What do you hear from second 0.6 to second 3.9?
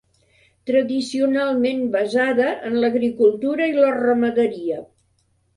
Tradicionalment basada en l'agricultura i